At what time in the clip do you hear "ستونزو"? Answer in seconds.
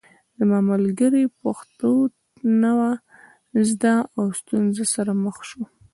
4.39-4.83